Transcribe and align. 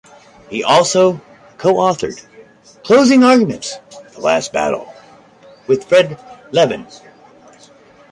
He 0.49 0.63
also 0.63 1.21
co-authored 1.59 2.25
"Closing 2.83 3.23
Arguments-The 3.23 4.19
Last 4.19 4.51
Battle" 4.51 4.91
with 5.67 5.83
Fred 5.83 6.17
Levin. 6.49 6.87